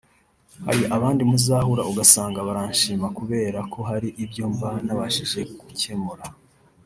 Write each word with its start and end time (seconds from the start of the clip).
hari 0.65 0.83
abandi 0.95 1.21
muzahura 1.29 1.83
ugasanga 1.91 2.45
baranshima 2.47 3.07
kubera 3.17 3.59
ko 3.73 3.79
hari 3.89 4.09
ibyo 4.23 4.45
mba 4.53 4.71
nabafashije 4.85 5.39
gukemura 5.59 6.25